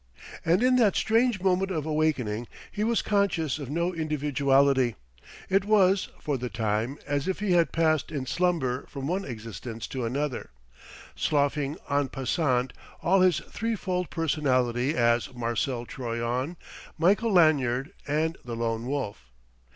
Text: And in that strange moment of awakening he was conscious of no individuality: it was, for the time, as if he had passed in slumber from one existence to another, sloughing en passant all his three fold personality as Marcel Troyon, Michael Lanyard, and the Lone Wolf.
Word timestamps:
And 0.43 0.63
in 0.63 0.77
that 0.77 0.95
strange 0.95 1.41
moment 1.41 1.69
of 1.69 1.85
awakening 1.85 2.47
he 2.71 2.83
was 2.83 3.03
conscious 3.03 3.59
of 3.59 3.69
no 3.69 3.93
individuality: 3.93 4.95
it 5.47 5.63
was, 5.63 6.07
for 6.19 6.39
the 6.39 6.49
time, 6.49 6.97
as 7.05 7.27
if 7.27 7.37
he 7.39 7.51
had 7.51 7.71
passed 7.71 8.11
in 8.11 8.25
slumber 8.25 8.87
from 8.87 9.07
one 9.07 9.23
existence 9.23 9.85
to 9.89 10.03
another, 10.03 10.49
sloughing 11.15 11.77
en 11.87 12.09
passant 12.09 12.73
all 13.03 13.21
his 13.21 13.41
three 13.41 13.75
fold 13.75 14.09
personality 14.09 14.95
as 14.97 15.31
Marcel 15.35 15.85
Troyon, 15.85 16.57
Michael 16.97 17.33
Lanyard, 17.33 17.93
and 18.07 18.37
the 18.43 18.55
Lone 18.55 18.87
Wolf. 18.87 19.29